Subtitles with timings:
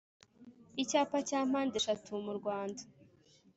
[0.83, 2.81] icyapa cya mpandeshatu mu rwanda